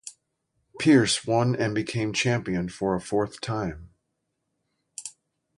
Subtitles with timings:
[0.79, 3.91] Pearce won and became champion for a fourth time.